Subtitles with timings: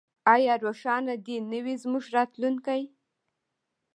[0.33, 2.81] آیا روښانه دې نه وي زموږ راتلونکی؟